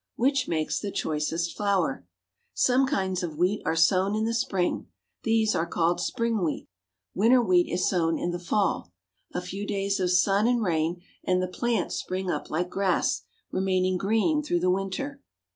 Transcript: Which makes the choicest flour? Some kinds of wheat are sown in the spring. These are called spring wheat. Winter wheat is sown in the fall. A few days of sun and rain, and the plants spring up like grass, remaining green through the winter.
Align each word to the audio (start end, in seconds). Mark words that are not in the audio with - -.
Which 0.15 0.47
makes 0.47 0.79
the 0.79 0.89
choicest 0.91 1.55
flour? 1.55 2.07
Some 2.55 2.87
kinds 2.87 3.21
of 3.21 3.37
wheat 3.37 3.61
are 3.67 3.75
sown 3.75 4.15
in 4.15 4.25
the 4.25 4.33
spring. 4.33 4.87
These 5.21 5.53
are 5.53 5.67
called 5.67 6.01
spring 6.01 6.43
wheat. 6.43 6.67
Winter 7.13 7.39
wheat 7.39 7.71
is 7.71 7.87
sown 7.87 8.17
in 8.17 8.31
the 8.31 8.39
fall. 8.39 8.91
A 9.35 9.41
few 9.41 9.63
days 9.67 9.99
of 9.99 10.09
sun 10.09 10.47
and 10.47 10.63
rain, 10.63 11.03
and 11.23 11.39
the 11.39 11.47
plants 11.47 11.97
spring 11.97 12.31
up 12.31 12.49
like 12.49 12.71
grass, 12.71 13.25
remaining 13.51 13.97
green 13.99 14.41
through 14.41 14.61
the 14.61 14.71
winter. 14.71 15.21